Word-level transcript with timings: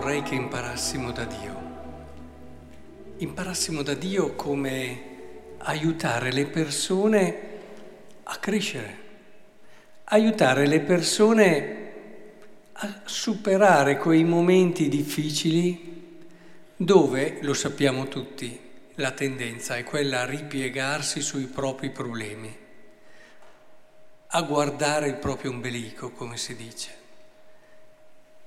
vorrei 0.00 0.22
che 0.22 0.34
imparassimo 0.34 1.12
da 1.12 1.24
Dio. 1.26 1.60
Imparassimo 3.18 3.82
da 3.82 3.92
Dio 3.92 4.34
come 4.34 5.02
aiutare 5.58 6.32
le 6.32 6.46
persone 6.46 7.40
a 8.22 8.36
crescere, 8.36 8.98
aiutare 10.04 10.66
le 10.66 10.80
persone 10.80 11.92
a 12.72 13.02
superare 13.04 13.98
quei 13.98 14.24
momenti 14.24 14.88
difficili 14.88 16.16
dove, 16.76 17.36
lo 17.42 17.52
sappiamo 17.52 18.08
tutti, 18.08 18.58
la 18.94 19.10
tendenza 19.10 19.76
è 19.76 19.84
quella 19.84 20.22
a 20.22 20.24
ripiegarsi 20.24 21.20
sui 21.20 21.44
propri 21.44 21.90
problemi, 21.90 22.56
a 24.28 24.42
guardare 24.44 25.08
il 25.08 25.16
proprio 25.16 25.50
ombelico, 25.50 26.10
come 26.12 26.38
si 26.38 26.56
dice. 26.56 26.99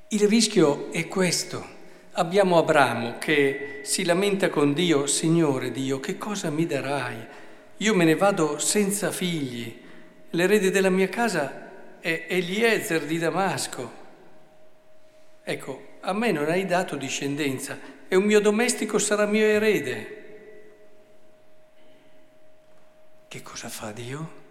Il 0.09 0.27
rischio 0.27 0.91
è 0.91 1.07
questo. 1.07 1.66
Abbiamo 2.13 2.57
Abramo 2.57 3.17
che 3.17 3.80
si 3.84 4.03
lamenta 4.05 4.49
con 4.49 4.73
Dio, 4.73 5.07
Signore 5.07 5.71
Dio, 5.71 5.99
che 5.99 6.17
cosa 6.17 6.52
mi 6.52 6.67
darai? 6.67 7.17
Io 7.77 7.95
me 7.95 8.05
ne 8.05 8.16
vado 8.16 8.59
senza 8.59 9.12
figli, 9.12 9.81
l'erede 10.29 10.70
della 10.70 10.91
mia 10.91 11.09
casa 11.09 11.99
è 11.99 12.26
Eliezer 12.27 13.05
di 13.05 13.17
Damasco. 13.17 13.91
Ecco, 15.43 15.98
a 16.02 16.13
me 16.13 16.31
non 16.31 16.49
hai 16.49 16.65
dato 16.65 16.95
discendenza 16.95 17.79
e 18.07 18.15
un 18.15 18.26
mio 18.26 18.40
domestico 18.40 18.99
sarà 18.99 19.26
mio 19.26 19.45
erede. 19.45 20.21
Che 23.27 23.41
cosa 23.41 23.70
fa 23.70 23.91
Dio? 23.91 24.43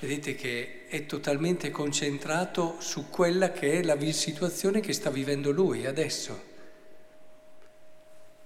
Vedete 0.00 0.34
che 0.34 0.86
è 0.88 1.04
totalmente 1.04 1.70
concentrato 1.70 2.80
su 2.80 3.10
quella 3.10 3.52
che 3.52 3.72
è 3.72 3.82
la 3.82 4.00
situazione 4.12 4.80
che 4.80 4.94
sta 4.94 5.10
vivendo 5.10 5.50
lui 5.50 5.84
adesso. 5.84 6.48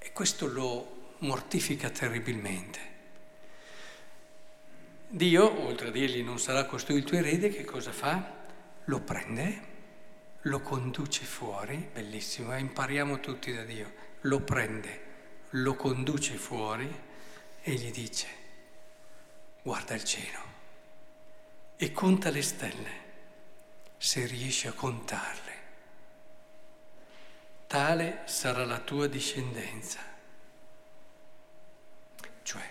E 0.00 0.10
questo 0.10 0.48
lo 0.48 1.12
mortifica 1.18 1.90
terribilmente. 1.90 2.92
Dio, 5.06 5.64
oltre 5.64 5.88
a 5.88 5.90
dirgli 5.92 6.24
non 6.24 6.40
sarà 6.40 6.64
costui 6.64 6.96
il 6.96 7.04
tuo 7.04 7.18
erede, 7.18 7.50
che 7.50 7.62
cosa 7.62 7.92
fa? 7.92 8.34
Lo 8.86 9.00
prende, 9.02 9.60
lo 10.42 10.60
conduce 10.60 11.24
fuori, 11.24 11.88
bellissimo, 11.92 12.52
eh? 12.52 12.58
impariamo 12.58 13.20
tutti 13.20 13.54
da 13.54 13.62
Dio, 13.62 13.92
lo 14.22 14.40
prende, 14.40 15.02
lo 15.50 15.76
conduce 15.76 16.34
fuori 16.34 16.92
e 17.62 17.74
gli 17.74 17.92
dice, 17.92 18.26
guarda 19.62 19.94
il 19.94 20.02
cielo 20.02 20.53
e 21.76 21.92
conta 21.92 22.30
le 22.30 22.42
stelle, 22.42 22.90
se 23.96 24.26
riesci 24.26 24.66
a 24.66 24.72
contarle. 24.72 25.52
Tale 27.66 28.22
sarà 28.26 28.64
la 28.64 28.78
tua 28.78 29.06
discendenza. 29.06 29.98
Cioè, 32.42 32.70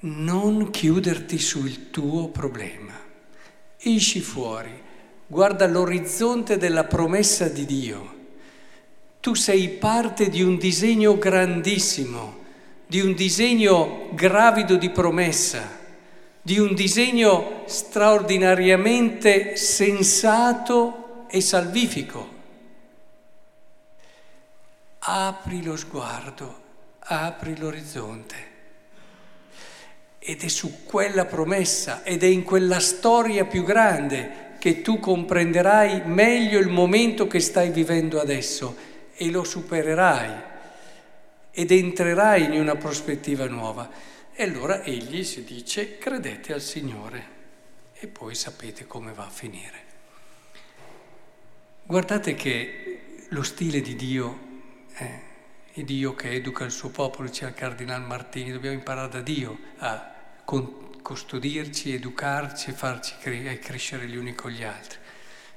non 0.00 0.70
chiuderti 0.70 1.38
sul 1.38 1.90
tuo 1.90 2.28
problema. 2.28 2.98
Esci 3.78 4.20
fuori, 4.20 4.82
guarda 5.26 5.66
l'orizzonte 5.66 6.56
della 6.56 6.84
promessa 6.84 7.48
di 7.48 7.64
Dio. 7.64 8.20
Tu 9.20 9.34
sei 9.34 9.68
parte 9.68 10.28
di 10.28 10.42
un 10.42 10.56
disegno 10.56 11.16
grandissimo 11.16 12.40
di 12.92 13.00
un 13.00 13.14
disegno 13.14 14.10
gravido 14.12 14.76
di 14.76 14.90
promessa, 14.90 15.66
di 16.42 16.58
un 16.58 16.74
disegno 16.74 17.62
straordinariamente 17.66 19.54
sensato 19.54 21.26
e 21.30 21.40
salvifico. 21.40 22.40
Apri 24.98 25.62
lo 25.62 25.76
sguardo, 25.76 26.60
apri 26.98 27.56
l'orizzonte. 27.56 28.50
Ed 30.18 30.42
è 30.42 30.48
su 30.48 30.84
quella 30.84 31.24
promessa 31.24 32.02
ed 32.02 32.22
è 32.22 32.26
in 32.26 32.42
quella 32.42 32.80
storia 32.80 33.44
più 33.44 33.64
grande 33.64 34.50
che 34.58 34.82
tu 34.82 35.00
comprenderai 35.00 36.02
meglio 36.04 36.58
il 36.60 36.68
momento 36.68 37.26
che 37.26 37.40
stai 37.40 37.70
vivendo 37.70 38.20
adesso 38.20 38.76
e 39.14 39.30
lo 39.30 39.42
supererai 39.42 40.50
ed 41.50 41.70
entrerai 41.70 42.44
in 42.44 42.60
una 42.60 42.76
prospettiva 42.76 43.46
nuova. 43.46 43.88
E 44.34 44.42
allora 44.42 44.82
egli 44.82 45.24
si 45.24 45.44
dice 45.44 45.98
credete 45.98 46.52
al 46.52 46.62
Signore 46.62 47.40
e 47.92 48.06
poi 48.06 48.34
sapete 48.34 48.86
come 48.86 49.12
va 49.12 49.26
a 49.26 49.30
finire. 49.30 49.90
Guardate 51.84 52.34
che 52.34 53.00
lo 53.28 53.42
stile 53.42 53.80
di 53.80 53.94
Dio 53.94 54.50
il 55.74 55.84
Dio 55.84 56.14
che 56.14 56.30
educa 56.32 56.64
il 56.64 56.70
suo 56.70 56.90
popolo, 56.90 57.28
diceva 57.28 57.48
il 57.50 57.56
Cardinal 57.56 58.02
Martini, 58.02 58.52
dobbiamo 58.52 58.76
imparare 58.76 59.08
da 59.08 59.20
Dio 59.20 59.58
a 59.78 60.12
custodirci, 60.44 61.94
educarci 61.94 62.70
e 62.70 62.74
farci 62.74 63.14
cre- 63.18 63.58
crescere 63.58 64.06
gli 64.06 64.16
uni 64.16 64.34
con 64.34 64.50
gli 64.50 64.62
altri. 64.62 64.98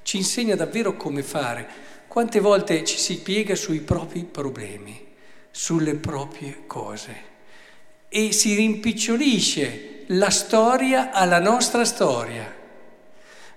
Ci 0.02 0.16
insegna 0.16 0.54
davvero 0.54 0.96
come 0.96 1.22
fare. 1.22 1.68
Quante 2.08 2.40
volte 2.40 2.82
ci 2.84 2.96
si 2.96 3.20
piega 3.20 3.54
sui 3.54 3.80
propri 3.80 4.24
problemi 4.24 5.04
sulle 5.50 5.94
proprie 5.96 6.66
cose 6.66 7.34
e 8.08 8.32
si 8.32 8.54
rimpicciolisce 8.54 10.04
la 10.08 10.30
storia 10.30 11.10
alla 11.10 11.40
nostra 11.40 11.84
storia. 11.84 12.54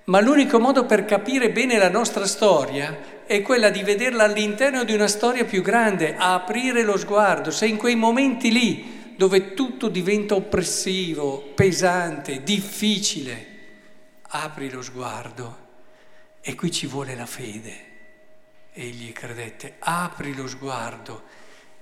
Ma 0.06 0.22
l'unico 0.22 0.60
modo 0.60 0.86
per 0.86 1.06
capire 1.06 1.52
bene 1.52 1.78
la 1.78 1.90
nostra 1.90 2.26
storia 2.26 3.24
è 3.26 3.42
quella 3.44 3.70
di 3.70 3.84
vederla 3.84 4.24
all'interno 4.24 4.84
di 4.84 4.94
una 4.94 5.08
storia 5.08 5.46
più 5.46 5.62
grande, 5.62 6.16
a 6.16 6.34
aprire 6.34 6.82
lo 6.82 6.98
sguardo. 6.98 7.52
Se 7.52 7.68
in 7.68 7.78
quei 7.78 7.96
momenti 7.96 8.52
lì 8.52 9.14
dove 9.16 9.54
tutto 9.54 9.88
diventa 9.88 10.34
oppressivo, 10.34 11.52
pesante, 11.54 12.42
difficile, 12.42 13.48
apri 14.30 14.72
lo 14.72 14.82
sguardo 14.82 15.68
e 16.42 16.56
qui 16.56 16.72
ci 16.72 16.88
vuole 16.88 17.16
la 17.16 17.28
fede. 17.28 17.88
Egli 18.74 19.12
credette, 19.12 19.76
apri 19.78 20.34
lo 20.34 20.48
sguardo 20.48 21.24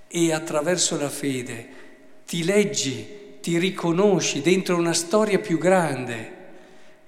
e 0.08 0.34
attraverso 0.34 0.98
la 0.98 1.10
fede 1.10 1.87
ti 2.28 2.44
leggi, 2.44 3.38
ti 3.40 3.58
riconosci 3.58 4.42
dentro 4.42 4.76
una 4.76 4.92
storia 4.92 5.40
più 5.40 5.58
grande. 5.58 6.36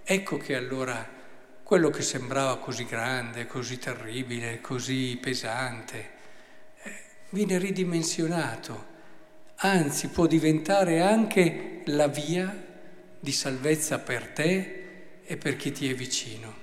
Ecco 0.01 0.37
che 0.37 0.55
allora 0.55 1.05
quello 1.61 1.89
che 1.89 2.01
sembrava 2.01 2.57
così 2.57 2.85
grande, 2.85 3.45
così 3.45 3.77
terribile, 3.77 4.61
così 4.61 5.19
pesante, 5.21 6.09
eh, 6.81 6.91
viene 7.31 7.57
ridimensionato, 7.57 8.85
anzi 9.55 10.07
può 10.07 10.25
diventare 10.25 11.01
anche 11.01 11.81
la 11.87 12.07
via 12.07 12.67
di 13.19 13.31
salvezza 13.33 13.99
per 13.99 14.29
te 14.29 15.21
e 15.25 15.35
per 15.35 15.57
chi 15.57 15.73
ti 15.73 15.91
è 15.91 15.93
vicino. 15.93 16.55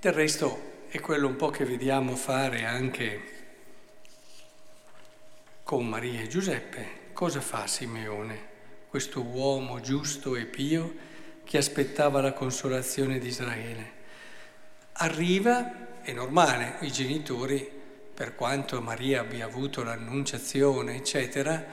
Del 0.00 0.12
resto 0.12 0.84
è 0.88 0.98
quello 0.98 1.28
un 1.28 1.36
po' 1.36 1.50
che 1.50 1.64
vediamo 1.64 2.16
fare 2.16 2.64
anche 2.64 3.35
con 5.66 5.84
Maria 5.84 6.20
e 6.20 6.28
Giuseppe, 6.28 7.10
cosa 7.12 7.40
fa 7.40 7.66
Simeone, 7.66 8.38
questo 8.88 9.20
uomo 9.20 9.80
giusto 9.80 10.36
e 10.36 10.44
pio 10.44 10.94
che 11.42 11.58
aspettava 11.58 12.20
la 12.20 12.32
consolazione 12.32 13.18
di 13.18 13.26
Israele? 13.26 13.92
Arriva, 14.92 16.02
è 16.02 16.12
normale, 16.12 16.76
i 16.82 16.92
genitori, 16.92 17.68
per 18.14 18.36
quanto 18.36 18.80
Maria 18.80 19.22
abbia 19.22 19.46
avuto 19.46 19.82
l'annunciazione, 19.82 20.94
eccetera, 20.94 21.66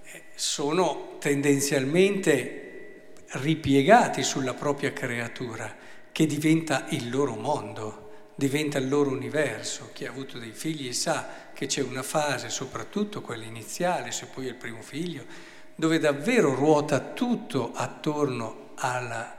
eh, 0.00 0.22
sono 0.36 1.16
tendenzialmente 1.18 3.14
ripiegati 3.30 4.22
sulla 4.22 4.54
propria 4.54 4.92
creatura, 4.92 5.74
che 6.12 6.24
diventa 6.24 6.86
il 6.90 7.10
loro 7.10 7.34
mondo 7.34 8.09
diventa 8.40 8.78
il 8.78 8.88
loro 8.88 9.10
universo. 9.10 9.90
Chi 9.92 10.06
ha 10.06 10.08
avuto 10.08 10.38
dei 10.38 10.52
figli 10.52 10.94
sa 10.94 11.28
che 11.52 11.66
c'è 11.66 11.82
una 11.82 12.02
fase, 12.02 12.48
soprattutto 12.48 13.20
quella 13.20 13.44
iniziale, 13.44 14.12
se 14.12 14.26
poi 14.32 14.46
è 14.46 14.48
il 14.48 14.54
primo 14.54 14.80
figlio, 14.80 15.26
dove 15.74 15.98
davvero 15.98 16.54
ruota 16.54 17.00
tutto 17.00 17.72
attorno 17.74 18.70
alla, 18.76 19.36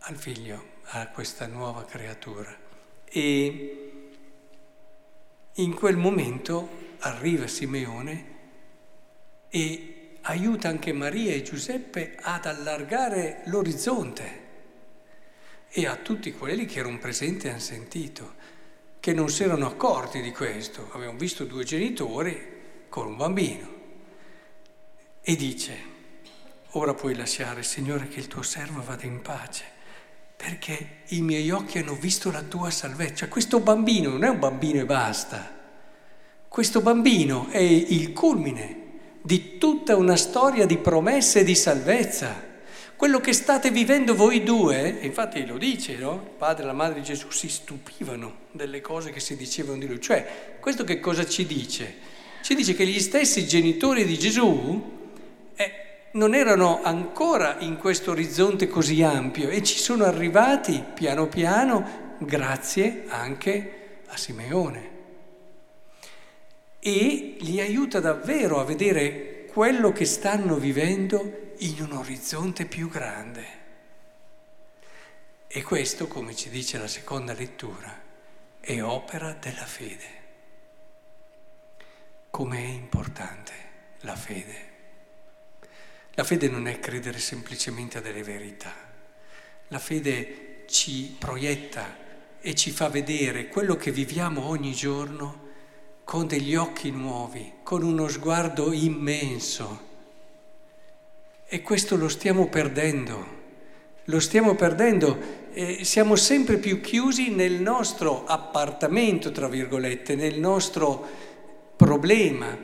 al 0.00 0.16
figlio, 0.16 0.80
a 0.88 1.08
questa 1.08 1.46
nuova 1.46 1.86
creatura. 1.86 2.54
E 3.04 4.02
in 5.54 5.74
quel 5.74 5.96
momento 5.96 6.96
arriva 6.98 7.46
Simeone 7.46 8.26
e 9.48 10.18
aiuta 10.20 10.68
anche 10.68 10.92
Maria 10.92 11.32
e 11.32 11.40
Giuseppe 11.40 12.14
ad 12.20 12.44
allargare 12.44 13.40
l'orizzonte 13.46 14.40
e 15.74 15.86
a 15.86 15.96
tutti 15.96 16.32
quelli 16.32 16.66
che 16.66 16.80
erano 16.80 16.98
presenti 16.98 17.46
e 17.46 17.50
hanno 17.50 17.58
sentito, 17.58 18.34
che 19.00 19.14
non 19.14 19.30
si 19.30 19.42
erano 19.42 19.66
accorti 19.66 20.20
di 20.20 20.30
questo. 20.30 20.90
Avevano 20.92 21.16
visto 21.16 21.44
due 21.44 21.64
genitori 21.64 22.38
con 22.90 23.06
un 23.06 23.16
bambino. 23.16 23.80
E 25.22 25.34
dice, 25.34 25.76
ora 26.72 26.92
puoi 26.92 27.14
lasciare, 27.14 27.62
Signore, 27.62 28.08
che 28.08 28.20
il 28.20 28.28
tuo 28.28 28.42
servo 28.42 28.82
vada 28.82 29.06
in 29.06 29.22
pace, 29.22 29.64
perché 30.36 30.98
i 31.08 31.22
miei 31.22 31.50
occhi 31.50 31.78
hanno 31.78 31.94
visto 31.94 32.30
la 32.30 32.42
tua 32.42 32.70
salvezza. 32.70 33.14
Cioè, 33.14 33.28
questo 33.28 33.60
bambino 33.60 34.10
non 34.10 34.24
è 34.24 34.28
un 34.28 34.38
bambino 34.38 34.80
e 34.80 34.84
basta. 34.84 35.60
Questo 36.48 36.82
bambino 36.82 37.48
è 37.48 37.58
il 37.58 38.12
culmine 38.12 38.80
di 39.22 39.56
tutta 39.56 39.96
una 39.96 40.16
storia 40.16 40.66
di 40.66 40.76
promesse 40.76 41.40
e 41.40 41.44
di 41.44 41.54
salvezza. 41.54 42.50
Quello 43.02 43.18
che 43.18 43.32
state 43.32 43.72
vivendo 43.72 44.14
voi 44.14 44.44
due, 44.44 44.98
infatti 45.00 45.44
lo 45.44 45.58
dice, 45.58 45.96
no? 45.96 46.20
Il 46.22 46.30
padre 46.38 46.62
e 46.62 46.66
la 46.66 46.72
madre 46.72 47.00
di 47.00 47.02
Gesù 47.02 47.32
si 47.32 47.48
stupivano 47.48 48.42
delle 48.52 48.80
cose 48.80 49.10
che 49.10 49.18
si 49.18 49.34
dicevano 49.34 49.78
di 49.78 49.88
lui. 49.88 50.00
Cioè, 50.00 50.58
questo 50.60 50.84
che 50.84 51.00
cosa 51.00 51.26
ci 51.26 51.44
dice? 51.44 51.96
Ci 52.42 52.54
dice 52.54 52.74
che 52.74 52.86
gli 52.86 53.00
stessi 53.00 53.44
genitori 53.44 54.04
di 54.04 54.16
Gesù 54.16 55.10
eh, 55.56 55.72
non 56.12 56.32
erano 56.32 56.80
ancora 56.80 57.56
in 57.58 57.76
questo 57.76 58.12
orizzonte 58.12 58.68
così 58.68 59.02
ampio 59.02 59.48
e 59.48 59.64
ci 59.64 59.78
sono 59.78 60.04
arrivati 60.04 60.80
piano 60.94 61.26
piano 61.26 62.14
grazie 62.18 63.06
anche 63.08 64.02
a 64.06 64.16
Simeone. 64.16 64.90
E 66.78 67.36
li 67.40 67.60
aiuta 67.60 67.98
davvero 67.98 68.60
a 68.60 68.64
vedere 68.64 69.31
quello 69.52 69.92
che 69.92 70.06
stanno 70.06 70.56
vivendo 70.56 71.52
in 71.58 71.82
un 71.82 71.92
orizzonte 71.92 72.64
più 72.64 72.88
grande. 72.88 73.60
E 75.46 75.62
questo, 75.62 76.08
come 76.08 76.34
ci 76.34 76.48
dice 76.48 76.78
la 76.78 76.88
seconda 76.88 77.34
lettura, 77.34 78.00
è 78.58 78.80
opera 78.80 79.34
della 79.34 79.66
fede. 79.66 80.20
Com'è 82.30 82.60
importante 82.60 83.52
la 84.00 84.16
fede. 84.16 84.70
La 86.12 86.24
fede 86.24 86.48
non 86.48 86.66
è 86.66 86.80
credere 86.80 87.18
semplicemente 87.18 87.98
a 87.98 88.00
delle 88.00 88.22
verità. 88.22 88.72
La 89.68 89.78
fede 89.78 90.64
ci 90.66 91.14
proietta 91.18 92.40
e 92.40 92.54
ci 92.54 92.70
fa 92.70 92.88
vedere 92.88 93.48
quello 93.48 93.76
che 93.76 93.92
viviamo 93.92 94.46
ogni 94.46 94.72
giorno 94.72 95.41
con 96.12 96.26
degli 96.26 96.54
occhi 96.54 96.90
nuovi, 96.90 97.50
con 97.62 97.82
uno 97.82 98.06
sguardo 98.06 98.70
immenso. 98.70 99.80
E 101.48 101.62
questo 101.62 101.96
lo 101.96 102.10
stiamo 102.10 102.48
perdendo, 102.48 103.26
lo 104.04 104.20
stiamo 104.20 104.54
perdendo 104.54 105.18
e 105.54 105.86
siamo 105.86 106.16
sempre 106.16 106.58
più 106.58 106.82
chiusi 106.82 107.30
nel 107.30 107.54
nostro 107.54 108.26
appartamento, 108.26 109.32
tra 109.32 109.48
virgolette, 109.48 110.14
nel 110.14 110.38
nostro 110.38 111.02
problema, 111.76 112.58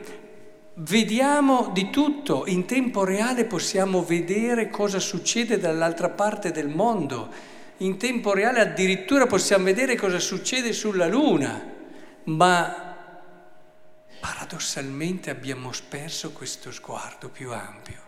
Vediamo 0.81 1.71
di 1.73 1.89
tutto, 1.89 2.43
in 2.45 2.65
tempo 2.65 3.03
reale 3.03 3.45
possiamo 3.45 4.03
vedere 4.03 4.69
cosa 4.69 4.99
succede 4.99 5.57
dall'altra 5.57 6.09
parte 6.09 6.51
del 6.51 6.69
mondo, 6.69 7.29
in 7.77 7.97
tempo 7.97 8.31
reale 8.31 8.59
addirittura 8.59 9.25
possiamo 9.25 9.65
vedere 9.65 9.95
cosa 9.95 10.19
succede 10.19 10.71
sulla 10.71 11.07
Luna, 11.07 11.61
ma 12.25 12.88
paradossalmente 14.49 15.29
abbiamo 15.29 15.69
perso 15.89 16.31
questo 16.31 16.71
sguardo 16.71 17.29
più 17.29 17.53
ampio 17.53 18.01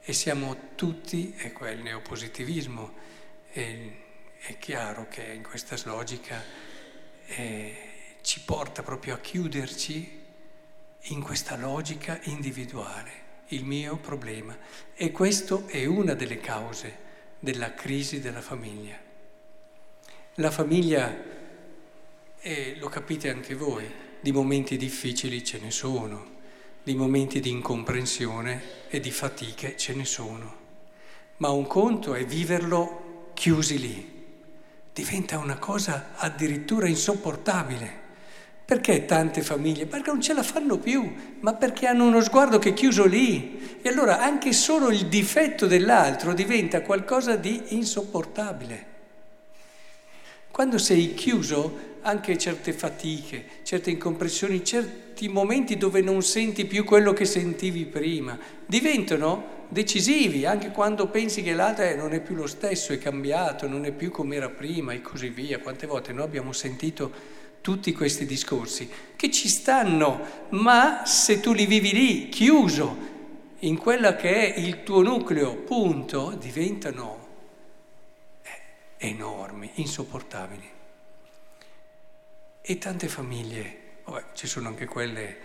e 0.00 0.12
siamo 0.12 0.72
tutti, 0.74 1.32
e 1.36 1.52
qua 1.52 1.68
è 1.68 1.70
il 1.70 1.82
neopositivismo, 1.82 2.94
è, 3.52 3.76
è 4.40 4.58
chiaro 4.58 5.06
che 5.08 5.22
in 5.22 5.44
questa 5.44 5.76
logica 5.84 6.42
eh, 7.26 7.76
ci 8.22 8.40
porta 8.40 8.82
proprio 8.82 9.14
a 9.14 9.18
chiuderci 9.18 10.24
in 11.00 11.22
questa 11.22 11.56
logica 11.56 12.18
individuale, 12.24 13.12
il 13.48 13.64
mio 13.64 13.98
problema. 13.98 14.58
E 14.96 15.12
questo 15.12 15.68
è 15.68 15.84
una 15.84 16.14
delle 16.14 16.40
cause 16.40 16.96
della 17.38 17.72
crisi 17.74 18.18
della 18.20 18.42
famiglia. 18.42 18.98
La 20.34 20.50
famiglia, 20.50 21.16
e 22.40 22.76
lo 22.80 22.88
capite 22.88 23.30
anche 23.30 23.54
voi, 23.54 24.06
di 24.20 24.32
momenti 24.32 24.76
difficili 24.76 25.44
ce 25.44 25.58
ne 25.58 25.70
sono, 25.70 26.36
di 26.82 26.94
momenti 26.94 27.40
di 27.40 27.50
incomprensione 27.50 28.62
e 28.88 29.00
di 29.00 29.10
fatiche 29.10 29.76
ce 29.76 29.94
ne 29.94 30.04
sono. 30.04 30.56
Ma 31.36 31.50
un 31.50 31.66
conto 31.66 32.14
è 32.14 32.24
viverlo 32.24 33.30
chiusi 33.34 33.78
lì. 33.78 34.16
Diventa 34.92 35.38
una 35.38 35.58
cosa 35.58 36.10
addirittura 36.16 36.88
insopportabile. 36.88 38.06
Perché 38.64 39.04
tante 39.06 39.40
famiglie? 39.40 39.86
Perché 39.86 40.10
non 40.10 40.20
ce 40.20 40.34
la 40.34 40.42
fanno 40.42 40.78
più, 40.78 41.10
ma 41.40 41.54
perché 41.54 41.86
hanno 41.86 42.04
uno 42.04 42.20
sguardo 42.20 42.58
che 42.58 42.70
è 42.70 42.74
chiuso 42.74 43.06
lì. 43.06 43.78
E 43.80 43.88
allora 43.88 44.20
anche 44.20 44.52
solo 44.52 44.90
il 44.90 45.06
difetto 45.06 45.66
dell'altro 45.66 46.34
diventa 46.34 46.82
qualcosa 46.82 47.36
di 47.36 47.62
insopportabile. 47.68 48.86
Quando 50.50 50.78
sei 50.78 51.14
chiuso, 51.14 51.97
anche 52.02 52.38
certe 52.38 52.72
fatiche, 52.72 53.44
certe 53.62 53.90
incompressioni, 53.90 54.64
certi 54.64 55.28
momenti 55.28 55.76
dove 55.76 56.00
non 56.00 56.22
senti 56.22 56.64
più 56.64 56.84
quello 56.84 57.12
che 57.12 57.24
sentivi 57.24 57.84
prima, 57.84 58.38
diventano 58.66 59.56
decisivi, 59.68 60.46
anche 60.46 60.70
quando 60.70 61.08
pensi 61.08 61.42
che 61.42 61.52
l'altro 61.52 61.84
eh, 61.84 61.94
non 61.94 62.12
è 62.12 62.20
più 62.20 62.34
lo 62.34 62.46
stesso, 62.46 62.92
è 62.92 62.98
cambiato, 62.98 63.68
non 63.68 63.84
è 63.84 63.92
più 63.92 64.10
come 64.10 64.36
era 64.36 64.48
prima 64.48 64.92
e 64.92 65.02
così 65.02 65.28
via. 65.28 65.58
Quante 65.58 65.86
volte 65.86 66.12
noi 66.12 66.24
abbiamo 66.24 66.52
sentito 66.52 67.36
tutti 67.60 67.92
questi 67.92 68.24
discorsi, 68.24 68.88
che 69.14 69.30
ci 69.30 69.48
stanno, 69.48 70.46
ma 70.50 71.04
se 71.04 71.40
tu 71.40 71.52
li 71.52 71.66
vivi 71.66 71.92
lì, 71.92 72.28
chiuso, 72.28 73.16
in 73.60 73.76
quella 73.76 74.16
che 74.16 74.54
è 74.54 74.58
il 74.58 74.82
tuo 74.84 75.02
nucleo, 75.02 75.56
punto, 75.56 76.34
diventano 76.38 77.26
eh, 78.42 79.06
enormi, 79.08 79.70
insopportabili. 79.74 80.76
E 82.70 82.76
tante 82.76 83.08
famiglie, 83.08 84.00
vabbè, 84.04 84.24
ci 84.34 84.46
sono 84.46 84.68
anche 84.68 84.84
quelle 84.84 85.36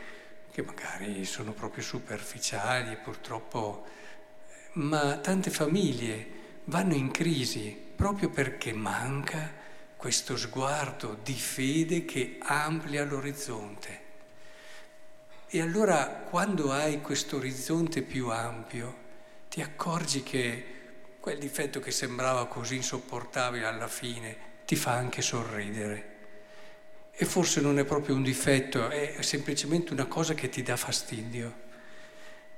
che 0.52 0.62
magari 0.62 1.24
sono 1.24 1.54
proprio 1.54 1.82
superficiali, 1.82 2.98
purtroppo, 2.98 3.86
ma 4.74 5.16
tante 5.20 5.50
famiglie 5.50 6.28
vanno 6.66 6.96
in 6.96 7.12
crisi 7.12 7.80
proprio 7.96 8.30
perché 8.30 8.74
manca 8.74 9.54
questo 9.96 10.36
sguardo 10.36 11.18
di 11.24 11.36
fede 11.36 12.04
che 12.04 12.40
amplia 12.42 13.06
l'orizzonte. 13.06 14.00
E 15.48 15.62
allora 15.62 16.06
quando 16.30 16.74
hai 16.74 17.00
questo 17.00 17.38
orizzonte 17.38 18.02
più 18.02 18.32
ampio, 18.32 18.98
ti 19.48 19.62
accorgi 19.62 20.24
che 20.24 20.66
quel 21.22 21.40
difetto 21.40 21.80
che 21.80 21.92
sembrava 21.92 22.48
così 22.48 22.76
insopportabile 22.76 23.66
alla 23.66 23.88
fine 23.88 24.36
ti 24.66 24.76
fa 24.76 24.92
anche 24.92 25.22
sorridere. 25.22 26.13
E 27.16 27.26
forse 27.26 27.62
non 27.62 27.78
è 27.78 27.86
proprio 27.86 28.16
un 28.16 28.24
difetto, 28.24 28.90
è 28.90 29.18
semplicemente 29.20 29.94
una 29.94 30.06
cosa 30.06 30.34
che 30.34 30.50
ti 30.50 30.64
dà 30.64 30.76
fastidio. 30.76 31.62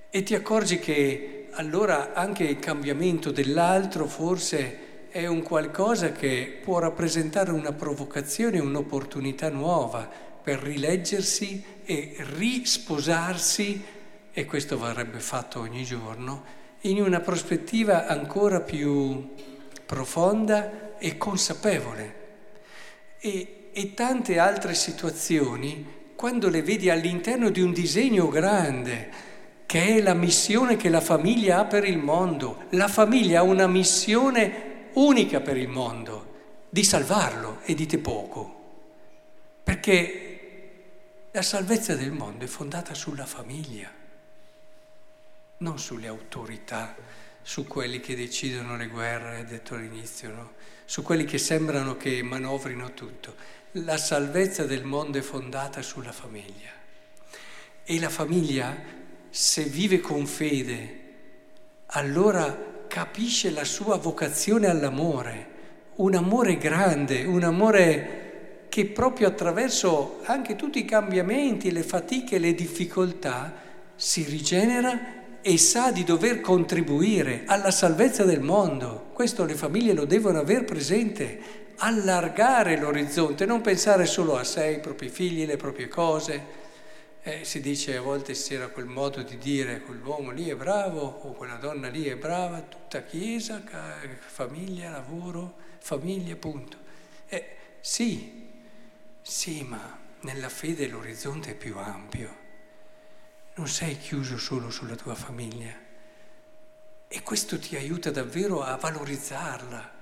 E 0.09 0.23
ti 0.23 0.33
accorgi 0.33 0.79
che 0.79 1.47
allora 1.51 2.13
anche 2.13 2.45
il 2.45 2.59
cambiamento 2.59 3.31
dell'altro 3.31 4.07
forse 4.07 5.09
è 5.09 5.27
un 5.27 5.43
qualcosa 5.43 6.13
che 6.13 6.59
può 6.63 6.79
rappresentare 6.79 7.51
una 7.51 7.73
provocazione, 7.73 8.59
un'opportunità 8.59 9.49
nuova 9.49 10.09
per 10.41 10.59
rileggersi 10.59 11.63
e 11.83 12.15
risposarsi, 12.19 13.83
e 14.31 14.45
questo 14.45 14.77
varrebbe 14.77 15.19
fatto 15.19 15.59
ogni 15.59 15.83
giorno, 15.83 16.43
in 16.81 17.01
una 17.01 17.19
prospettiva 17.19 18.07
ancora 18.07 18.61
più 18.61 19.33
profonda 19.85 20.97
e 20.97 21.17
consapevole. 21.17 22.23
E, 23.19 23.64
e 23.77 23.93
tante 23.93 24.39
altre 24.39 24.73
situazioni, 24.73 26.13
quando 26.15 26.47
le 26.47 26.61
vedi 26.61 26.89
all'interno 26.89 27.49
di 27.49 27.59
un 27.59 27.73
disegno 27.73 28.29
grande, 28.29 29.11
che 29.65 29.97
è 29.97 30.01
la 30.01 30.13
missione 30.13 30.77
che 30.77 30.87
la 30.87 31.01
famiglia 31.01 31.59
ha 31.59 31.65
per 31.65 31.83
il 31.83 31.97
mondo. 31.97 32.63
La 32.69 32.87
famiglia 32.87 33.41
ha 33.41 33.43
una 33.43 33.67
missione 33.67 34.91
unica 34.93 35.41
per 35.41 35.57
il 35.57 35.67
mondo, 35.67 36.67
di 36.69 36.85
salvarlo 36.85 37.59
e 37.65 37.73
dite 37.73 37.97
poco, 37.97 38.63
perché 39.61 41.27
la 41.31 41.41
salvezza 41.41 41.95
del 41.95 42.13
mondo 42.13 42.45
è 42.45 42.47
fondata 42.47 42.93
sulla 42.93 43.25
famiglia, 43.25 43.91
non 45.57 45.77
sulle 45.79 46.07
autorità, 46.07 46.95
su 47.47 47.67
quelli 47.67 47.99
che 47.99 48.15
decidono 48.15 48.75
le 48.75 48.87
guerre, 48.87 49.45
detto 49.47 49.75
all'inizio, 49.75 50.31
no? 50.31 50.53
su 50.83 51.03
quelli 51.03 51.25
che 51.25 51.37
sembrano 51.37 51.95
che 51.95 52.23
manovrino 52.23 52.95
tutto. 52.95 53.35
La 53.73 53.97
salvezza 53.97 54.63
del 54.63 54.83
mondo 54.83 55.19
è 55.19 55.21
fondata 55.21 55.83
sulla 55.83 56.11
famiglia. 56.11 56.71
E 57.83 57.99
la 57.99 58.09
famiglia, 58.09 58.75
se 59.29 59.63
vive 59.65 59.99
con 59.99 60.25
fede, 60.25 61.03
allora 61.85 62.83
capisce 62.87 63.51
la 63.51 63.63
sua 63.63 63.97
vocazione 63.97 64.65
all'amore, 64.65 65.49
un 65.97 66.15
amore 66.15 66.57
grande, 66.57 67.25
un 67.25 67.43
amore 67.43 68.65
che 68.69 68.87
proprio 68.87 69.27
attraverso 69.27 70.21
anche 70.23 70.55
tutti 70.55 70.79
i 70.79 70.85
cambiamenti, 70.85 71.71
le 71.71 71.83
fatiche, 71.83 72.39
le 72.39 72.55
difficoltà 72.55 73.53
si 73.95 74.23
rigenera 74.23 75.24
e 75.47 75.59
sa 75.59 75.91
di 75.91 76.03
dover 76.03 76.41
contribuire 76.41 77.43
alla 77.45 77.69
salvezza 77.69 78.23
del 78.23 78.41
mondo. 78.41 79.11
Questo 79.13 79.45
le 79.45 79.53
famiglie 79.53 79.93
lo 79.93 80.05
devono 80.05 80.39
aver 80.39 80.63
presente, 80.63 81.73
allargare 81.77 82.79
l'orizzonte, 82.79 83.45
non 83.45 83.61
pensare 83.61 84.07
solo 84.07 84.37
a 84.37 84.43
sé, 84.43 84.63
ai 84.63 84.79
propri 84.79 85.07
figli, 85.07 85.45
le 85.45 85.55
proprie 85.55 85.87
cose. 85.87 86.63
Eh, 87.21 87.45
si 87.45 87.61
dice 87.61 87.95
a 87.95 88.01
volte 88.01 88.33
c'era 88.33 88.69
quel 88.69 88.87
modo 88.87 89.21
di 89.21 89.37
dire 89.37 89.81
quell'uomo 89.81 90.31
lì 90.31 90.49
è 90.49 90.55
bravo 90.55 91.01
o 91.01 91.33
quella 91.33 91.57
donna 91.57 91.89
lì 91.89 92.05
è 92.05 92.15
brava, 92.15 92.61
tutta 92.61 93.03
chiesa, 93.03 93.61
famiglia, 94.17 94.89
lavoro, 94.89 95.57
famiglia, 95.77 96.35
punto. 96.37 96.77
Eh, 97.27 97.45
sì, 97.81 98.47
sì, 99.21 99.63
ma 99.63 99.99
nella 100.21 100.49
fede 100.49 100.87
l'orizzonte 100.87 101.51
è 101.51 101.55
più 101.55 101.77
ampio 101.77 102.44
non 103.55 103.67
sei 103.67 103.97
chiuso 103.97 104.37
solo 104.37 104.69
sulla 104.69 104.95
tua 104.95 105.15
famiglia. 105.15 105.73
E 107.07 107.21
questo 107.21 107.57
ti 107.57 107.75
aiuta 107.77 108.11
davvero 108.11 108.61
a 108.61 108.75
valorizzarla 108.75 109.93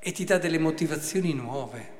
e 0.00 0.12
ti 0.12 0.24
dà 0.24 0.38
delle 0.38 0.58
motivazioni 0.58 1.32
nuove 1.32 1.98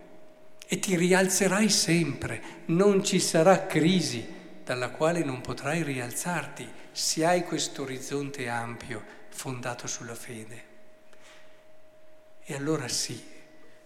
e 0.67 0.81
ti 0.81 0.97
rialzerai 0.97 1.69
sempre. 1.69 2.43
Non 2.67 3.05
ci 3.05 3.21
sarà 3.21 3.67
crisi 3.67 4.39
dalla 4.65 4.91
quale 4.91 5.23
non 5.23 5.41
potrai 5.41 5.83
rialzarti 5.83 6.69
se 6.91 7.25
hai 7.25 7.45
questo 7.45 7.83
orizzonte 7.83 8.49
ampio 8.49 9.03
fondato 9.29 9.87
sulla 9.87 10.17
fede. 10.17 10.65
E 12.43 12.55
allora 12.55 12.89
sì, 12.89 13.23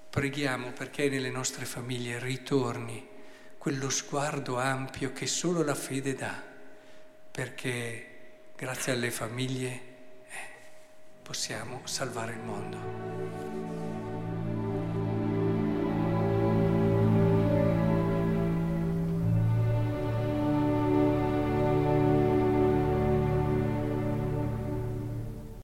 preghiamo 0.09 0.73
perché 0.73 1.11
nelle 1.11 1.31
nostre 1.31 1.67
famiglie 1.67 2.19
ritorni 2.19 3.07
quello 3.59 3.91
sguardo 3.91 4.59
ampio 4.59 5.13
che 5.13 5.27
solo 5.27 5.63
la 5.63 5.75
fede 5.75 6.15
dà 6.15 6.53
perché 7.35 8.07
grazie 8.55 8.93
alle 8.93 9.11
famiglie 9.11 9.67
eh, 9.73 9.81
possiamo 11.21 11.81
salvare 11.83 12.35
il 12.35 12.39
mondo. 12.39 13.44